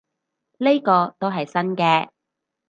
[0.57, 2.09] 呢個都係新嘅